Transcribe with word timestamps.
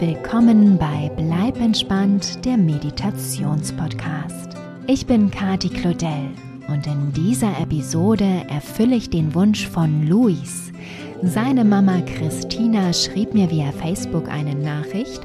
willkommen 0.00 0.76
bei 0.76 1.10
Bleib 1.16 1.58
entspannt, 1.58 2.44
der 2.44 2.58
Meditationspodcast. 2.58 4.50
Ich 4.86 5.06
bin 5.06 5.30
Kati 5.30 5.70
Claudel 5.70 6.32
und 6.68 6.86
in 6.86 7.14
dieser 7.14 7.58
Episode 7.58 8.42
erfülle 8.50 8.96
ich 8.96 9.08
den 9.08 9.34
Wunsch 9.34 9.66
von 9.66 10.06
Luis. 10.06 10.70
Seine 11.22 11.64
Mama 11.64 12.02
Christina 12.02 12.92
schrieb 12.92 13.32
mir 13.32 13.50
via 13.50 13.72
Facebook 13.72 14.28
eine 14.28 14.54
Nachricht 14.54 15.22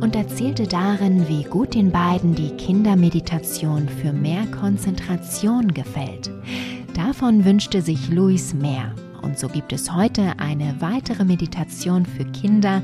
und 0.00 0.14
erzählte 0.14 0.66
darin, 0.66 1.26
wie 1.26 1.44
gut 1.44 1.74
den 1.74 1.90
beiden 1.90 2.34
die 2.34 2.50
Kindermeditation 2.50 3.88
für 3.88 4.12
mehr 4.12 4.44
Konzentration 4.48 5.72
gefällt. 5.72 6.30
Davon 6.94 7.46
wünschte 7.46 7.80
sich 7.80 8.10
Luis 8.10 8.52
mehr. 8.52 8.94
Und 9.22 9.38
so 9.38 9.48
gibt 9.48 9.72
es 9.72 9.94
heute 9.94 10.38
eine 10.38 10.80
weitere 10.80 11.24
Meditation 11.24 12.06
für 12.06 12.24
Kinder, 12.24 12.82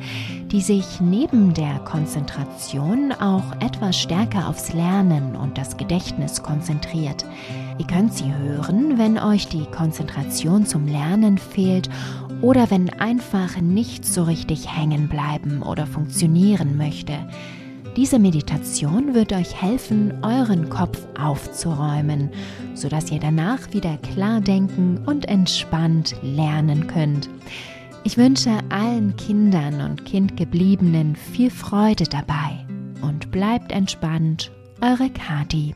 die 0.50 0.60
sich 0.60 1.00
neben 1.00 1.54
der 1.54 1.78
Konzentration 1.80 3.12
auch 3.12 3.52
etwas 3.60 3.96
stärker 3.98 4.48
aufs 4.48 4.72
Lernen 4.72 5.36
und 5.36 5.58
das 5.58 5.76
Gedächtnis 5.76 6.42
konzentriert. 6.42 7.24
Ihr 7.78 7.86
könnt 7.86 8.14
sie 8.14 8.32
hören, 8.34 8.98
wenn 8.98 9.18
euch 9.18 9.48
die 9.48 9.66
Konzentration 9.66 10.66
zum 10.66 10.86
Lernen 10.86 11.38
fehlt 11.38 11.90
oder 12.40 12.70
wenn 12.70 12.90
einfach 13.00 13.60
nichts 13.60 14.14
so 14.14 14.24
richtig 14.24 14.74
hängen 14.74 15.08
bleiben 15.08 15.62
oder 15.62 15.86
funktionieren 15.86 16.76
möchte. 16.76 17.18
Diese 17.96 18.18
Meditation 18.18 19.14
wird 19.14 19.32
euch 19.32 19.62
helfen, 19.62 20.12
euren 20.22 20.68
Kopf 20.68 20.98
aufzuräumen, 21.18 22.28
sodass 22.74 23.10
ihr 23.10 23.18
danach 23.18 23.72
wieder 23.72 23.96
klar 23.96 24.42
denken 24.42 25.00
und 25.06 25.26
entspannt 25.28 26.14
lernen 26.20 26.88
könnt. 26.88 27.30
Ich 28.04 28.18
wünsche 28.18 28.50
allen 28.68 29.16
Kindern 29.16 29.80
und 29.80 30.04
Kindgebliebenen 30.04 31.16
viel 31.16 31.50
Freude 31.50 32.04
dabei 32.04 32.66
und 33.00 33.30
bleibt 33.30 33.72
entspannt, 33.72 34.52
eure 34.82 35.08
Kati. 35.08 35.74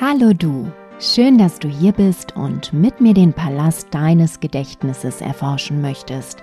Hallo 0.00 0.32
du, 0.32 0.70
schön, 1.00 1.38
dass 1.38 1.58
du 1.58 1.66
hier 1.66 1.92
bist 1.92 2.36
und 2.36 2.72
mit 2.72 3.00
mir 3.00 3.14
den 3.14 3.32
Palast 3.32 3.88
deines 3.90 4.38
Gedächtnisses 4.38 5.20
erforschen 5.20 5.80
möchtest. 5.80 6.40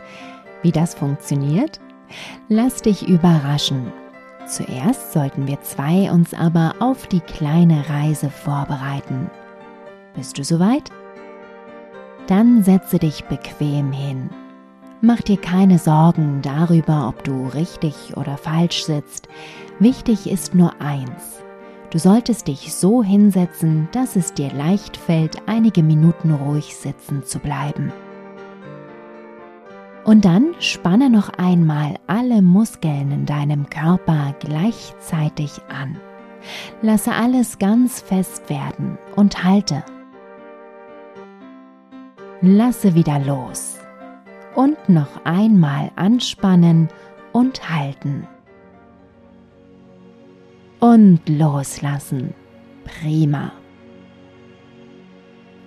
Wie 0.61 0.71
das 0.71 0.93
funktioniert? 0.93 1.79
Lass 2.49 2.81
dich 2.81 3.07
überraschen. 3.07 3.91
Zuerst 4.47 5.13
sollten 5.13 5.47
wir 5.47 5.61
zwei 5.61 6.11
uns 6.11 6.33
aber 6.33 6.75
auf 6.79 7.07
die 7.07 7.21
kleine 7.21 7.87
Reise 7.89 8.29
vorbereiten. 8.29 9.29
Bist 10.15 10.37
du 10.37 10.43
soweit? 10.43 10.91
Dann 12.27 12.63
setze 12.63 12.99
dich 12.99 13.23
bequem 13.25 13.91
hin. 13.91 14.29
Mach 15.01 15.21
dir 15.21 15.37
keine 15.37 15.79
Sorgen 15.79 16.41
darüber, 16.41 17.07
ob 17.07 17.23
du 17.23 17.47
richtig 17.47 18.15
oder 18.17 18.37
falsch 18.37 18.83
sitzt. 18.83 19.27
Wichtig 19.79 20.29
ist 20.29 20.53
nur 20.53 20.79
eins. 20.79 21.41
Du 21.89 21.97
solltest 21.97 22.47
dich 22.47 22.73
so 22.73 23.03
hinsetzen, 23.03 23.89
dass 23.91 24.15
es 24.15 24.33
dir 24.33 24.51
leicht 24.53 24.95
fällt, 24.95 25.37
einige 25.47 25.81
Minuten 25.81 26.31
ruhig 26.31 26.75
sitzen 26.75 27.23
zu 27.25 27.39
bleiben. 27.39 27.91
Und 30.03 30.25
dann 30.25 30.55
spanne 30.59 31.09
noch 31.09 31.29
einmal 31.37 31.95
alle 32.07 32.41
Muskeln 32.41 33.11
in 33.11 33.25
deinem 33.25 33.69
Körper 33.69 34.35
gleichzeitig 34.39 35.61
an. 35.69 35.97
Lasse 36.81 37.13
alles 37.13 37.59
ganz 37.59 38.01
fest 38.01 38.49
werden 38.49 38.97
und 39.15 39.43
halte. 39.43 39.83
Lasse 42.41 42.95
wieder 42.95 43.19
los. 43.19 43.77
Und 44.55 44.89
noch 44.89 45.23
einmal 45.23 45.91
anspannen 45.95 46.89
und 47.31 47.69
halten. 47.69 48.27
Und 50.79 51.21
loslassen. 51.29 52.33
Prima. 52.83 53.51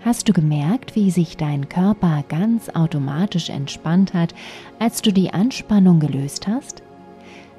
Hast 0.04 0.28
du 0.28 0.34
gemerkt, 0.34 0.96
wie 0.96 1.10
sich 1.10 1.38
dein 1.38 1.70
Körper 1.70 2.24
ganz 2.28 2.68
automatisch 2.68 3.48
entspannt 3.48 4.12
hat, 4.12 4.34
als 4.78 5.00
du 5.00 5.14
die 5.14 5.32
Anspannung 5.32 5.98
gelöst 5.98 6.46
hast? 6.46 6.82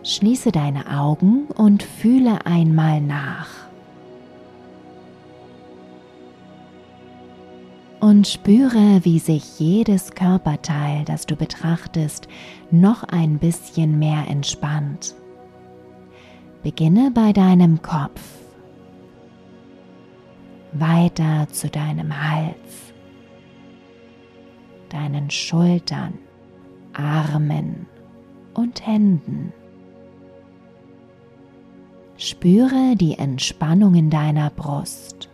Schließe 0.03 0.51
deine 0.51 0.95
Augen 0.95 1.45
und 1.47 1.81
fühle 1.81 2.45
einmal 2.45 3.01
nach. 3.01 3.49
Und 7.99 8.27
spüre, 8.27 8.99
wie 9.01 9.17
sich 9.17 9.59
jedes 9.59 10.11
Körperteil, 10.11 11.03
das 11.05 11.25
du 11.25 11.35
betrachtest, 11.35 12.27
noch 12.69 13.03
ein 13.05 13.39
bisschen 13.39 13.97
mehr 13.97 14.27
entspannt. 14.29 15.15
Beginne 16.61 17.09
bei 17.11 17.33
deinem 17.33 17.81
Kopf 17.81 18.44
weiter 20.79 21.47
zu 21.51 21.69
deinem 21.69 22.13
Hals, 22.13 22.93
deinen 24.89 25.29
Schultern, 25.29 26.19
Armen 26.93 27.85
und 28.53 28.85
Händen. 28.85 29.53
Spüre 32.17 32.95
die 32.95 33.17
Entspannung 33.17 33.95
in 33.95 34.09
deiner 34.09 34.49
Brust 34.49 35.29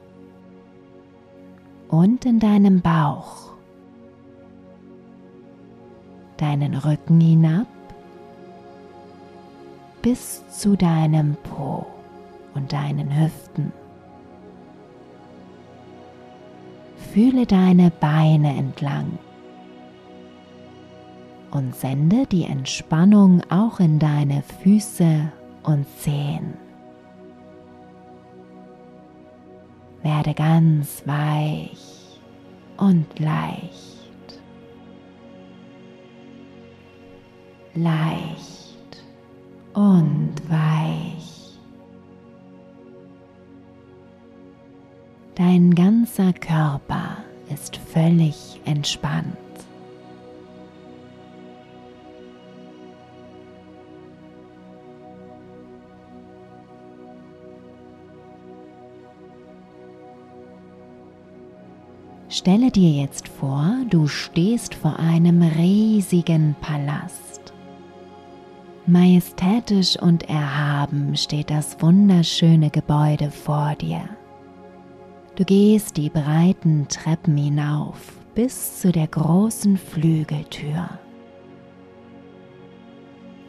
und 1.90 2.26
in 2.26 2.40
deinem 2.40 2.82
Bauch, 2.82 3.52
deinen 6.38 6.76
Rücken 6.76 7.20
hinab 7.20 7.68
bis 10.02 10.44
zu 10.50 10.76
deinem 10.76 11.36
Po 11.44 11.86
und 12.56 12.74
deinen 12.74 13.16
Hüften. 13.16 13.72
Fühle 17.14 17.46
deine 17.46 17.92
Beine 17.92 18.56
entlang 18.56 19.20
und 21.52 21.76
sende 21.76 22.26
die 22.26 22.46
Entspannung 22.46 23.42
auch 23.50 23.82
in 23.82 24.00
deine 24.00 24.44
Füße 24.64 25.30
und 25.64 25.86
Zehen. 26.00 26.54
Werde 30.02 30.34
ganz 30.34 31.04
weich 31.06 32.22
und 32.78 33.20
leicht. 33.20 34.40
Leicht 37.74 39.04
und 39.74 40.36
weich. 40.50 41.31
Dein 45.36 45.74
ganzer 45.74 46.34
Körper 46.34 47.18
ist 47.50 47.78
völlig 47.78 48.60
entspannt. 48.66 49.38
Stelle 62.30 62.72
dir 62.72 62.90
jetzt 62.90 63.28
vor, 63.28 63.76
du 63.90 64.08
stehst 64.08 64.74
vor 64.74 65.00
einem 65.00 65.42
riesigen 65.42 66.56
Palast. 66.62 67.54
Majestätisch 68.86 69.98
und 69.98 70.30
erhaben 70.30 71.16
steht 71.16 71.50
das 71.50 71.82
wunderschöne 71.82 72.70
Gebäude 72.70 73.32
vor 73.32 73.76
dir. 73.80 74.10
Du 75.42 75.46
gehst 75.46 75.98
die 75.98 76.12
breiten 76.12 76.88
Treppen 76.88 77.36
hinauf 77.36 78.14
bis 78.36 78.80
zu 78.80 78.92
der 78.92 79.08
großen 79.08 79.76
Flügeltür. 79.76 80.88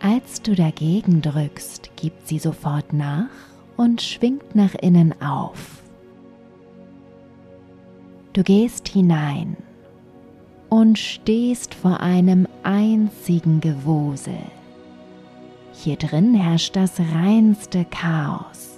Als 0.00 0.40
du 0.40 0.54
dagegen 0.54 1.20
drückst, 1.20 1.90
gibt 1.96 2.26
sie 2.26 2.38
sofort 2.38 2.94
nach 2.94 3.28
und 3.76 4.00
schwingt 4.00 4.54
nach 4.54 4.74
innen 4.76 5.20
auf. 5.20 5.82
Du 8.32 8.42
gehst 8.42 8.88
hinein 8.88 9.58
und 10.70 10.98
stehst 10.98 11.74
vor 11.74 12.00
einem 12.00 12.48
einzigen 12.62 13.60
Gewusel. 13.60 14.40
Hier 15.74 15.96
drin 15.96 16.32
herrscht 16.32 16.74
das 16.74 16.98
reinste 16.98 17.84
Chaos. 17.84 18.71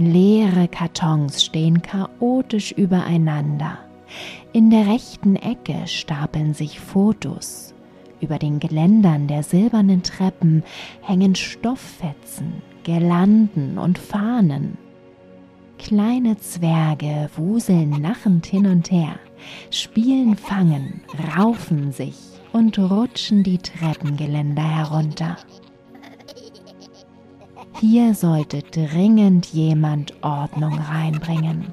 Leere 0.00 0.66
Kartons 0.66 1.44
stehen 1.44 1.82
chaotisch 1.82 2.72
übereinander. 2.72 3.80
In 4.54 4.70
der 4.70 4.86
rechten 4.86 5.36
Ecke 5.36 5.86
stapeln 5.86 6.54
sich 6.54 6.80
Fotos. 6.80 7.74
Über 8.22 8.38
den 8.38 8.60
Geländern 8.60 9.26
der 9.26 9.42
silbernen 9.42 10.02
Treppen 10.02 10.64
hängen 11.02 11.34
Stofffetzen, 11.34 12.62
Girlanden 12.82 13.76
und 13.76 13.98
Fahnen. 13.98 14.78
Kleine 15.78 16.38
Zwerge 16.38 17.28
wuseln 17.36 18.00
lachend 18.00 18.46
hin 18.46 18.68
und 18.68 18.90
her, 18.90 19.16
spielen 19.70 20.34
Fangen, 20.38 21.02
raufen 21.36 21.92
sich, 21.92 22.16
und 22.54 22.78
rutschen 22.78 23.42
die 23.42 23.58
Treppengeländer 23.58 24.62
herunter. 24.62 25.36
Hier 27.80 28.14
sollte 28.14 28.62
dringend 28.62 29.46
jemand 29.54 30.12
Ordnung 30.22 30.74
reinbringen. 30.78 31.72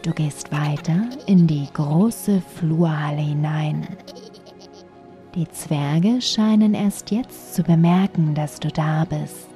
Du 0.00 0.12
gehst 0.12 0.50
weiter 0.50 1.10
in 1.26 1.46
die 1.46 1.68
große 1.70 2.40
Flurhalle 2.40 3.20
hinein. 3.20 3.86
Die 5.34 5.46
Zwerge 5.48 6.22
scheinen 6.22 6.72
erst 6.72 7.10
jetzt 7.10 7.54
zu 7.54 7.62
bemerken, 7.62 8.34
dass 8.34 8.58
du 8.58 8.68
da 8.68 9.04
bist. 9.04 9.50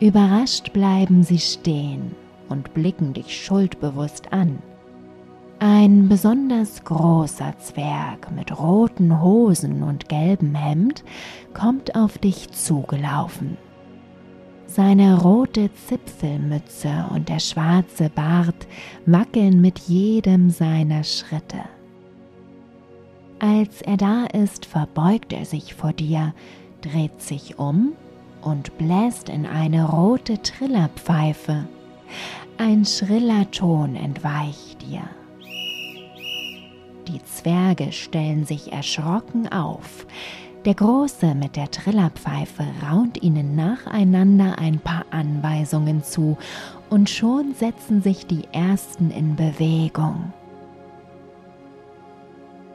Überrascht 0.00 0.72
bleiben 0.72 1.22
sie 1.22 1.38
stehen 1.38 2.14
und 2.48 2.72
blicken 2.72 3.12
dich 3.12 3.44
schuldbewusst 3.44 4.32
an. 4.32 4.58
Ein 5.62 6.08
besonders 6.08 6.84
großer 6.84 7.58
Zwerg 7.58 8.30
mit 8.34 8.58
roten 8.58 9.20
Hosen 9.20 9.82
und 9.82 10.08
gelbem 10.08 10.54
Hemd 10.54 11.04
kommt 11.52 11.94
auf 11.94 12.16
dich 12.16 12.50
zugelaufen. 12.50 13.58
Seine 14.66 15.20
rote 15.20 15.70
Zipfelmütze 15.74 17.04
und 17.14 17.28
der 17.28 17.40
schwarze 17.40 18.08
Bart 18.08 18.66
wackeln 19.04 19.60
mit 19.60 19.80
jedem 19.80 20.48
seiner 20.48 21.04
Schritte. 21.04 21.60
Als 23.38 23.82
er 23.82 23.98
da 23.98 24.24
ist, 24.32 24.64
verbeugt 24.64 25.34
er 25.34 25.44
sich 25.44 25.74
vor 25.74 25.92
dir, 25.92 26.32
dreht 26.80 27.20
sich 27.20 27.58
um 27.58 27.92
und 28.40 28.78
bläst 28.78 29.28
in 29.28 29.44
eine 29.44 29.90
rote 29.90 30.40
Trillerpfeife. 30.40 31.66
Ein 32.56 32.86
schriller 32.86 33.50
Ton 33.50 33.94
entweicht 33.94 34.80
dir. 34.80 35.02
Die 37.10 37.24
Zwerge 37.24 37.90
stellen 37.90 38.44
sich 38.44 38.72
erschrocken 38.72 39.50
auf. 39.50 40.06
Der 40.64 40.74
Große 40.74 41.34
mit 41.34 41.56
der 41.56 41.68
Trillerpfeife 41.68 42.64
raunt 42.86 43.20
ihnen 43.20 43.56
nacheinander 43.56 44.58
ein 44.60 44.78
paar 44.78 45.06
Anweisungen 45.10 46.04
zu, 46.04 46.38
und 46.88 47.10
schon 47.10 47.54
setzen 47.54 48.00
sich 48.00 48.26
die 48.26 48.44
ersten 48.52 49.10
in 49.10 49.34
Bewegung. 49.34 50.32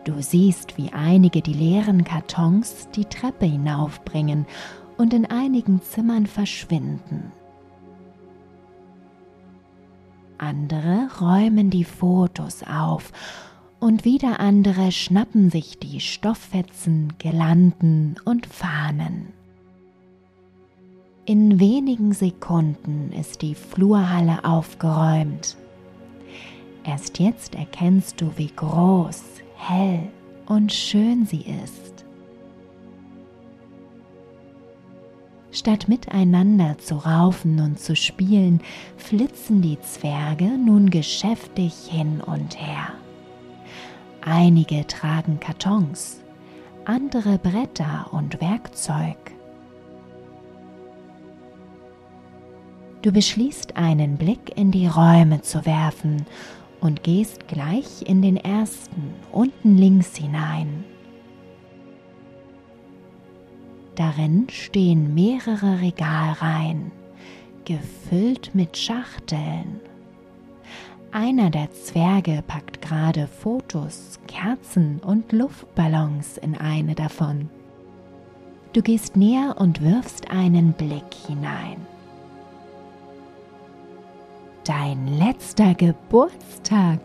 Du 0.04 0.22
siehst, 0.22 0.78
wie 0.78 0.92
einige 0.92 1.42
die 1.42 1.54
leeren 1.54 2.04
Kartons 2.04 2.90
die 2.94 3.06
Treppe 3.06 3.46
hinaufbringen 3.46 4.46
und 4.98 5.14
in 5.14 5.26
einigen 5.26 5.82
Zimmern 5.82 6.26
verschwinden. 6.26 7.32
Andere 10.38 11.08
räumen 11.22 11.70
die 11.70 11.86
Fotos 11.86 12.64
auf 12.64 13.14
und 13.86 14.04
wieder 14.04 14.40
andere 14.40 14.92
schnappen 14.92 15.52
sich 15.52 15.78
die 15.78 16.00
Stofffetzen, 16.00 17.14
Girlanden 17.20 18.16
und 18.26 18.48
Fahnen. 18.48 19.28
In 21.26 21.60
wenigen 21.60 22.12
Sekunden 22.12 23.12
ist 23.12 23.44
die 23.44 23.54
Flurhalle 23.54 24.44
aufgeräumt. 24.44 25.56
Erst 26.84 27.20
jetzt 27.20 27.54
erkennst 27.54 28.20
du, 28.20 28.32
wie 28.38 28.50
groß, 28.56 29.22
hell 29.56 30.00
und 30.48 30.74
schön 30.74 31.28
sie 31.28 31.46
ist. 31.64 32.06
Statt 35.52 35.88
miteinander 35.88 36.80
zu 36.80 36.96
raufen 36.96 37.60
und 37.60 37.80
zu 37.80 37.96
spielen, 37.96 38.62
flitzen 38.98 39.62
die 39.62 39.80
Zwerge 39.80 40.58
nun 40.58 40.90
geschäftig 40.90 41.76
hin 41.88 42.20
und 42.20 42.60
her. 42.60 42.88
Einige 44.27 44.88
tragen 44.88 45.39
Kartons, 45.39 46.19
andere 46.83 47.38
Bretter 47.38 48.07
und 48.12 48.42
Werkzeug. 48.42 49.18
Du 53.04 53.12
beschließt 53.12 53.77
einen 53.77 54.18
Blick 54.18 54.57
in 54.57 54.72
die 54.72 54.88
Räume 54.88 55.44
zu 55.44 55.63
werfen 55.68 56.25
und 56.81 57.04
gehst 57.04 57.48
gleich 57.48 58.01
in 58.07 58.24
den 58.24 58.38
ersten, 58.38 59.13
unten 59.31 59.77
links 59.77 60.16
hinein. 60.16 60.83
Darin 63.94 64.48
stehen 64.50 65.13
mehrere 65.13 65.81
Regalreihen, 65.81 66.92
gefüllt 67.63 68.56
mit 68.56 68.75
Schachteln 68.75 69.81
einer 71.15 71.50
der 71.50 71.71
Zwerge 71.71 72.44
packt 72.45 72.81
gerade 72.81 73.27
Fotos, 73.27 74.19
Kerzen 74.27 75.00
und 75.00 75.31
Luftballons 75.31 76.38
in 76.38 76.57
eine 76.57 76.94
davon. 76.94 77.50
Du 78.73 78.81
gehst 78.81 79.15
näher 79.15 79.56
und 79.57 79.81
wirfst 79.81 80.29
einen 80.29 80.73
Blick 80.73 81.13
hinein. 81.25 81.77
Dein 84.65 85.07
letzter 85.17 85.73
Geburtstag. 85.73 87.00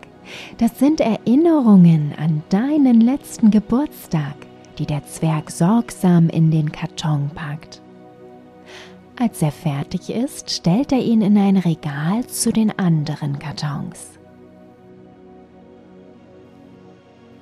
Das 0.57 0.77
sind 0.77 0.99
Erinnerungen 0.99 2.13
an 2.17 2.43
deinen 2.49 2.99
letzten 2.99 3.49
Geburtstag, 3.49 4.35
die 4.77 4.85
der 4.85 5.05
Zwerg 5.05 5.49
sorgsam 5.49 6.27
in 6.27 6.51
den 6.51 6.69
Karton 6.69 7.31
packt. 7.33 7.80
Als 9.21 9.39
er 9.43 9.51
fertig 9.51 10.09
ist, 10.09 10.49
stellt 10.49 10.91
er 10.91 10.97
ihn 10.97 11.21
in 11.21 11.37
ein 11.37 11.57
Regal 11.57 12.25
zu 12.25 12.51
den 12.51 12.79
anderen 12.79 13.37
Kartons. 13.37 14.17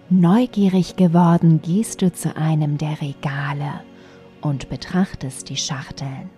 Neugierig 0.10 0.98
geworden 0.98 1.62
gehst 1.62 2.02
du 2.02 2.12
zu 2.12 2.36
einem 2.36 2.78
der 2.78 3.00
Regale 3.00 3.80
und 4.42 4.68
betrachtest 4.68 5.48
die 5.48 5.56
Schachteln. 5.56 6.30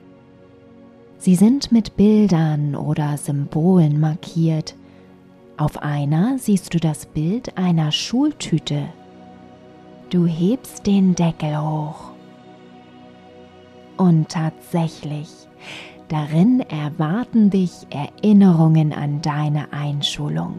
Sie 1.18 1.34
sind 1.34 1.72
mit 1.72 1.98
Bildern 1.98 2.76
oder 2.76 3.18
Symbolen 3.18 4.00
markiert. 4.00 4.76
Auf 5.58 5.82
einer 5.82 6.38
siehst 6.38 6.76
du 6.76 6.80
das 6.80 7.08
Bild 7.08 7.58
einer 7.58 7.92
Schultüte. 7.92 8.90
Du 10.12 10.28
hebst 10.28 10.86
den 10.86 11.16
Deckel 11.16 11.60
hoch 11.60 12.11
und 14.02 14.30
tatsächlich, 14.30 15.30
darin 16.08 16.62
erwarten 16.62 17.52
dich 17.52 17.86
Erinnerungen 17.92 18.94
an 18.94 19.22
deine 19.22 19.72
Einschulung. 19.72 20.56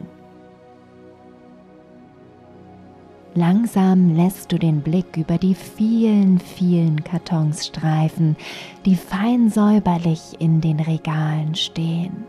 Langsam 3.34 4.14
lässt 4.14 4.52
du 4.52 4.58
den 4.58 4.80
Blick 4.80 5.16
über 5.16 5.38
die 5.38 5.56
vielen, 5.56 6.38
vielen 6.38 7.02
Kartons 7.02 7.66
streifen, 7.66 8.36
die 8.84 8.94
fein 8.94 9.50
säuberlich 9.50 10.36
in 10.38 10.60
den 10.60 10.78
Regalen 10.78 11.56
stehen. 11.56 12.24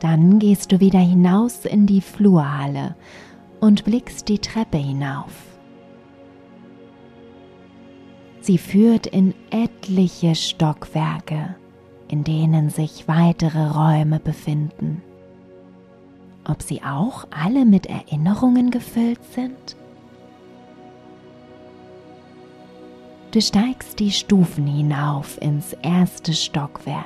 Dann 0.00 0.38
gehst 0.38 0.72
du 0.72 0.80
wieder 0.80 1.00
hinaus 1.00 1.66
in 1.66 1.86
die 1.86 2.00
Flurhalle 2.00 2.94
und 3.60 3.84
blickst 3.84 4.28
die 4.28 4.38
Treppe 4.38 4.78
hinauf. 4.78 5.55
Sie 8.46 8.58
führt 8.58 9.08
in 9.08 9.34
etliche 9.50 10.36
Stockwerke, 10.36 11.56
in 12.06 12.22
denen 12.22 12.70
sich 12.70 13.08
weitere 13.08 13.70
Räume 13.70 14.20
befinden. 14.20 15.02
Ob 16.44 16.62
sie 16.62 16.80
auch 16.84 17.26
alle 17.32 17.64
mit 17.64 17.86
Erinnerungen 17.86 18.70
gefüllt 18.70 19.18
sind? 19.32 19.74
Du 23.32 23.40
steigst 23.40 23.98
die 23.98 24.12
Stufen 24.12 24.68
hinauf 24.68 25.42
ins 25.42 25.72
erste 25.82 26.32
Stockwerk. 26.32 27.04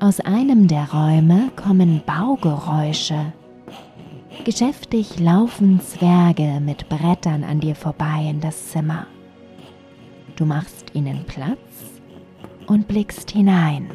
Aus 0.00 0.18
einem 0.20 0.66
der 0.66 0.90
Räume 0.90 1.50
kommen 1.56 2.00
Baugeräusche 2.06 3.34
Geschäftig 4.44 5.18
laufen 5.18 5.80
Zwerge 5.80 6.60
mit 6.60 6.88
Brettern 6.88 7.44
an 7.44 7.60
dir 7.60 7.74
vorbei 7.74 8.26
in 8.30 8.40
das 8.40 8.68
Zimmer. 8.68 9.06
Du 10.36 10.46
machst 10.46 10.94
ihnen 10.94 11.24
Platz 11.26 11.58
und 12.66 12.88
blickst 12.88 13.30
hinein. 13.30 13.90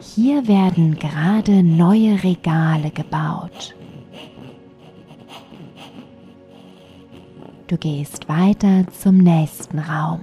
Hier 0.00 0.46
werden 0.46 0.98
gerade 0.98 1.62
neue 1.62 2.22
Regale 2.22 2.90
gebaut. 2.90 3.74
Du 7.66 7.76
gehst 7.78 8.28
weiter 8.28 8.86
zum 8.90 9.18
nächsten 9.18 9.78
Raum. 9.78 10.20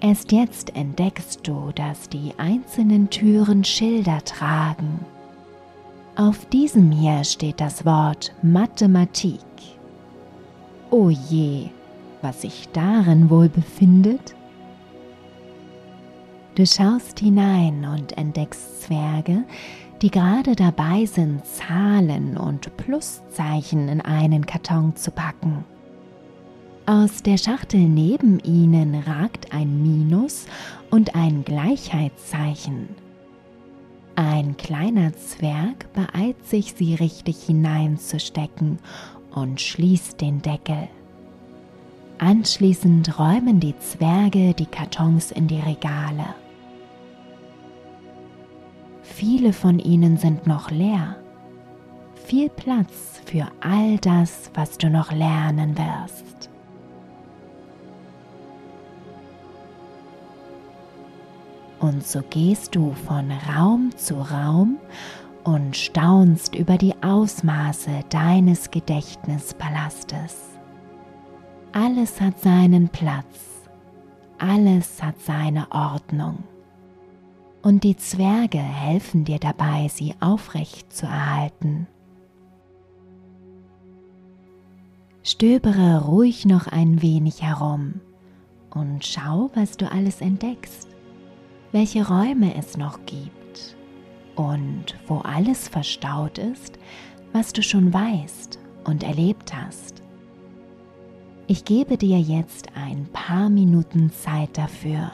Erst 0.00 0.32
jetzt 0.32 0.74
entdeckst 0.76 1.46
du, 1.46 1.72
dass 1.74 2.08
die 2.08 2.32
einzelnen 2.36 3.08
Türen 3.10 3.64
Schilder 3.64 4.22
tragen 4.24 5.00
auf 6.16 6.46
diesem 6.46 6.90
hier 6.90 7.24
steht 7.24 7.60
das 7.60 7.84
Wort 7.84 8.32
Mathematik. 8.42 9.40
Oh 10.90 11.10
je, 11.10 11.68
was 12.22 12.42
sich 12.42 12.68
darin 12.72 13.28
wohl 13.28 13.48
befindet? 13.48 14.34
Du 16.54 16.64
schaust 16.64 17.20
hinein 17.20 17.84
und 17.84 18.16
entdeckst 18.16 18.82
Zwerge, 18.82 19.44
die 20.00 20.10
gerade 20.10 20.56
dabei 20.56 21.04
sind, 21.04 21.44
Zahlen 21.44 22.38
und 22.38 22.74
Pluszeichen 22.78 23.88
in 23.88 24.00
einen 24.00 24.46
Karton 24.46 24.96
zu 24.96 25.10
packen. 25.10 25.64
Aus 26.86 27.22
der 27.22 27.36
Schachtel 27.36 27.80
neben 27.80 28.38
ihnen 28.40 28.94
ragt 28.94 29.52
ein 29.52 29.82
Minus 29.82 30.46
und 30.90 31.14
ein 31.14 31.44
Gleichheitszeichen. 31.44 33.05
Ein 34.16 34.56
kleiner 34.56 35.12
Zwerg 35.14 35.92
beeilt 35.92 36.42
sich, 36.46 36.72
sie 36.72 36.94
richtig 36.94 37.44
hineinzustecken 37.44 38.78
und 39.34 39.60
schließt 39.60 40.20
den 40.22 40.40
Deckel. 40.40 40.88
Anschließend 42.18 43.18
räumen 43.18 43.60
die 43.60 43.78
Zwerge 43.78 44.54
die 44.54 44.64
Kartons 44.64 45.30
in 45.30 45.48
die 45.48 45.60
Regale. 45.60 46.34
Viele 49.02 49.52
von 49.52 49.78
ihnen 49.78 50.16
sind 50.16 50.46
noch 50.46 50.70
leer. 50.70 51.16
Viel 52.14 52.48
Platz 52.48 53.20
für 53.26 53.46
all 53.60 53.98
das, 53.98 54.50
was 54.54 54.78
du 54.78 54.88
noch 54.88 55.12
lernen 55.12 55.76
wirst. 55.76 56.48
Und 61.86 62.04
so 62.04 62.20
gehst 62.30 62.74
du 62.74 62.94
von 63.06 63.30
Raum 63.30 63.92
zu 63.96 64.16
Raum 64.16 64.78
und 65.44 65.76
staunst 65.76 66.56
über 66.56 66.78
die 66.78 67.00
Ausmaße 67.00 68.00
deines 68.08 68.72
Gedächtnispalastes. 68.72 70.58
Alles 71.70 72.20
hat 72.20 72.40
seinen 72.40 72.88
Platz, 72.88 73.68
alles 74.38 75.00
hat 75.00 75.20
seine 75.20 75.70
Ordnung. 75.70 76.42
Und 77.62 77.84
die 77.84 77.96
Zwerge 77.96 78.58
helfen 78.58 79.24
dir 79.24 79.38
dabei, 79.38 79.86
sie 79.86 80.12
aufrecht 80.18 80.92
zu 80.92 81.06
erhalten. 81.06 81.86
Stöbere 85.22 86.04
ruhig 86.04 86.46
noch 86.46 86.66
ein 86.66 87.00
wenig 87.00 87.42
herum 87.42 88.00
und 88.74 89.06
schau, 89.06 89.50
was 89.54 89.76
du 89.76 89.88
alles 89.88 90.20
entdeckst 90.20 90.95
welche 91.76 92.08
Räume 92.08 92.54
es 92.56 92.78
noch 92.78 93.04
gibt 93.04 93.76
und 94.34 94.96
wo 95.06 95.18
alles 95.18 95.68
verstaut 95.68 96.38
ist, 96.38 96.78
was 97.34 97.52
du 97.52 97.62
schon 97.62 97.92
weißt 97.92 98.58
und 98.84 99.02
erlebt 99.02 99.54
hast. 99.54 100.02
Ich 101.46 101.66
gebe 101.66 101.98
dir 101.98 102.18
jetzt 102.18 102.68
ein 102.74 103.06
paar 103.12 103.50
Minuten 103.50 104.10
Zeit 104.10 104.56
dafür. 104.56 105.10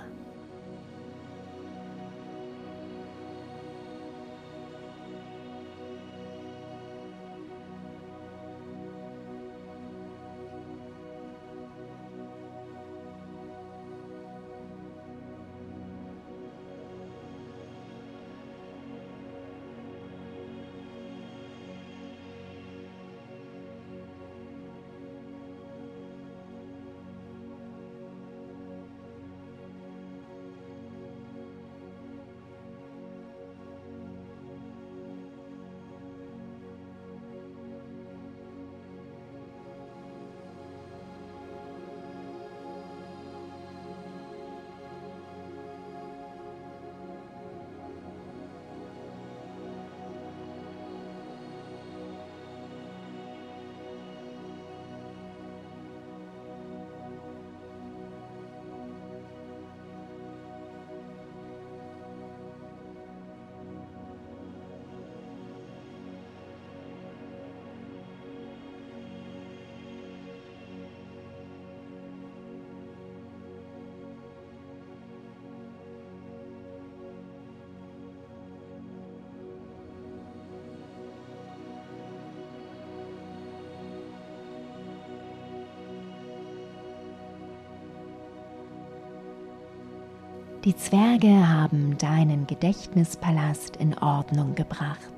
Die 90.64 90.76
Zwerge 90.76 91.48
haben 91.48 91.98
deinen 91.98 92.46
Gedächtnispalast 92.46 93.74
in 93.78 93.98
Ordnung 93.98 94.54
gebracht. 94.54 95.12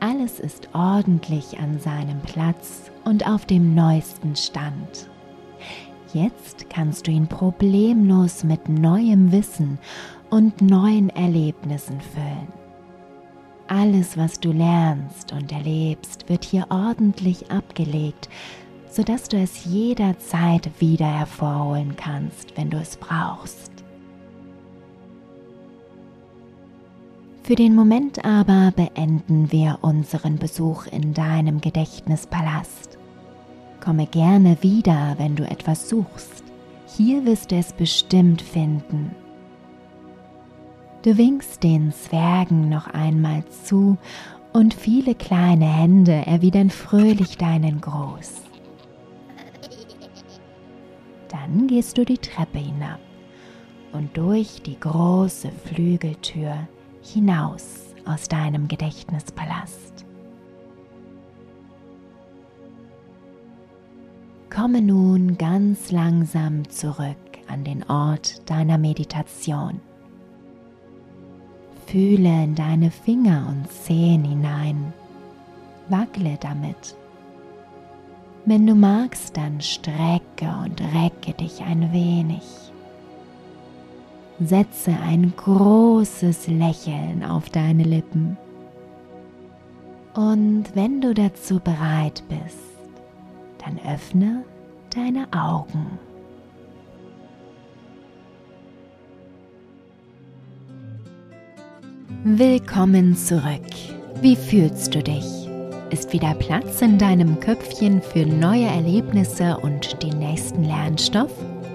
Alles 0.00 0.40
ist 0.40 0.70
ordentlich 0.72 1.60
an 1.60 1.78
seinem 1.78 2.20
Platz 2.22 2.90
und 3.04 3.28
auf 3.28 3.46
dem 3.46 3.76
neuesten 3.76 4.34
Stand. 4.34 5.08
Jetzt 6.12 6.68
kannst 6.68 7.06
du 7.06 7.12
ihn 7.12 7.28
problemlos 7.28 8.42
mit 8.42 8.68
neuem 8.68 9.30
Wissen 9.30 9.78
und 10.30 10.60
neuen 10.60 11.10
Erlebnissen 11.10 12.00
füllen. 12.00 12.48
Alles, 13.68 14.16
was 14.16 14.40
du 14.40 14.50
lernst 14.50 15.32
und 15.32 15.52
erlebst, 15.52 16.28
wird 16.28 16.44
hier 16.44 16.66
ordentlich 16.70 17.52
abgelegt, 17.52 18.28
sodass 18.90 19.28
du 19.28 19.36
es 19.36 19.64
jederzeit 19.64 20.68
wieder 20.80 21.06
hervorholen 21.06 21.94
kannst, 21.94 22.56
wenn 22.56 22.68
du 22.68 22.78
es 22.78 22.96
brauchst. 22.96 23.79
Für 27.50 27.56
den 27.56 27.74
Moment 27.74 28.24
aber 28.24 28.70
beenden 28.76 29.50
wir 29.50 29.80
unseren 29.80 30.38
Besuch 30.38 30.86
in 30.86 31.14
deinem 31.14 31.60
Gedächtnispalast. 31.60 32.96
Komme 33.80 34.06
gerne 34.06 34.56
wieder, 34.60 35.16
wenn 35.18 35.34
du 35.34 35.42
etwas 35.42 35.88
suchst. 35.88 36.44
Hier 36.96 37.24
wirst 37.24 37.50
du 37.50 37.56
es 37.56 37.72
bestimmt 37.72 38.40
finden. 38.40 39.16
Du 41.02 41.18
winkst 41.18 41.64
den 41.64 41.90
Zwergen 41.90 42.68
noch 42.68 42.86
einmal 42.86 43.44
zu 43.46 43.98
und 44.52 44.72
viele 44.72 45.16
kleine 45.16 45.66
Hände 45.66 46.24
erwidern 46.26 46.70
fröhlich 46.70 47.36
deinen 47.36 47.80
Gruß. 47.80 48.42
Dann 51.26 51.66
gehst 51.66 51.98
du 51.98 52.04
die 52.04 52.18
Treppe 52.18 52.58
hinab 52.58 53.00
und 53.90 54.16
durch 54.16 54.62
die 54.62 54.78
große 54.78 55.50
Flügeltür 55.64 56.68
hinaus 57.02 57.94
aus 58.04 58.28
deinem 58.28 58.68
Gedächtnispalast. 58.68 60.04
Komme 64.50 64.82
nun 64.82 65.38
ganz 65.38 65.92
langsam 65.92 66.68
zurück 66.68 67.16
an 67.46 67.64
den 67.64 67.88
Ort 67.88 68.48
deiner 68.50 68.78
Meditation. 68.78 69.80
Fühle 71.86 72.44
in 72.44 72.54
deine 72.54 72.90
Finger 72.90 73.46
und 73.48 73.70
Zehen 73.70 74.24
hinein. 74.24 74.92
Wackle 75.88 76.36
damit. 76.40 76.96
Wenn 78.44 78.66
du 78.66 78.74
magst, 78.74 79.36
dann 79.36 79.60
strecke 79.60 80.48
und 80.64 80.80
recke 80.94 81.32
dich 81.34 81.62
ein 81.62 81.92
wenig 81.92 82.69
setze 84.40 84.92
ein 85.06 85.32
großes 85.36 86.48
Lächeln 86.48 87.24
auf 87.24 87.50
deine 87.50 87.82
Lippen. 87.82 88.36
Und 90.14 90.64
wenn 90.74 91.00
du 91.00 91.14
dazu 91.14 91.60
bereit 91.60 92.22
bist, 92.28 92.58
dann 93.64 93.78
öffne 93.86 94.44
deine 94.94 95.26
Augen. 95.32 95.98
Willkommen 102.24 103.16
zurück. 103.16 103.42
Wie 104.20 104.36
fühlst 104.36 104.94
du 104.94 105.02
dich? 105.02 105.48
Ist 105.90 106.12
wieder 106.12 106.34
Platz 106.34 106.82
in 106.82 106.98
deinem 106.98 107.40
Köpfchen 107.40 108.02
für 108.02 108.26
neue 108.26 108.66
Erlebnisse 108.66 109.56
und 109.58 110.02
den 110.02 110.18
nächsten 110.18 110.64
Lernstoff? 110.64 111.32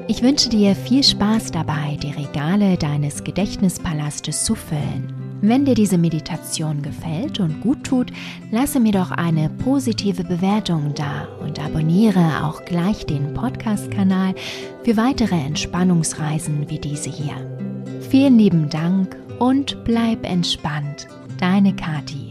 Ich 0.08 0.22
wünsche 0.22 0.50
dir 0.50 0.76
viel 0.76 1.04
Spaß 1.04 1.52
dabei, 1.52 1.98
die 2.02 2.12
Regale 2.12 2.78
deines 2.78 3.24
Gedächtnispalastes 3.24 4.46
zu 4.46 4.54
füllen. 4.54 5.12
Wenn 5.42 5.66
dir 5.66 5.74
diese 5.74 5.98
Meditation 5.98 6.84
gefällt 6.84 7.40
und 7.40 7.62
gut 7.62 7.84
tut, 7.84 8.12
lasse 8.52 8.80
mir 8.80 8.92
doch 8.92 9.10
eine 9.10 9.50
positive 9.50 10.24
Bewertung 10.24 10.94
da 10.96 11.28
und 11.42 11.60
abonniere 11.60 12.44
auch 12.44 12.64
gleich 12.66 13.06
den 13.08 13.34
Podcast-Kanal 13.34 14.36
für 14.84 14.96
weitere 14.96 15.36
Entspannungsreisen 15.36 16.70
wie 16.70 16.80
diese 16.80 17.10
hier. 17.10 17.36
Vielen 18.10 18.38
lieben 18.38 18.70
Dank 18.70 19.16
und 19.40 19.84
bleib 19.86 20.24
entspannt. 20.24 21.08
Deine 21.40 21.76
Kati. 21.76 22.25